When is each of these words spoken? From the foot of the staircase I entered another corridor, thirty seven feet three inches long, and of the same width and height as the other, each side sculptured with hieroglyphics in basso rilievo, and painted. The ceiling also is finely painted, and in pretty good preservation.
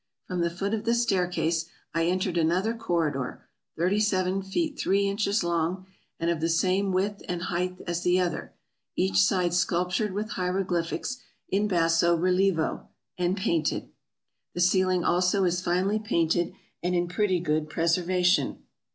From 0.25 0.41
the 0.41 0.49
foot 0.49 0.73
of 0.73 0.83
the 0.83 0.95
staircase 0.95 1.65
I 1.93 2.07
entered 2.07 2.35
another 2.35 2.73
corridor, 2.73 3.45
thirty 3.77 3.99
seven 3.99 4.41
feet 4.41 4.79
three 4.79 5.07
inches 5.07 5.43
long, 5.43 5.85
and 6.19 6.31
of 6.31 6.39
the 6.41 6.49
same 6.49 6.91
width 6.91 7.21
and 7.29 7.43
height 7.43 7.77
as 7.85 8.01
the 8.01 8.19
other, 8.19 8.51
each 8.95 9.17
side 9.19 9.53
sculptured 9.53 10.13
with 10.13 10.31
hieroglyphics 10.31 11.17
in 11.49 11.67
basso 11.67 12.17
rilievo, 12.17 12.87
and 13.19 13.37
painted. 13.37 13.91
The 14.55 14.61
ceiling 14.61 15.03
also 15.03 15.43
is 15.43 15.61
finely 15.61 15.99
painted, 15.99 16.53
and 16.81 16.95
in 16.95 17.07
pretty 17.07 17.39
good 17.39 17.69
preservation. 17.69 18.63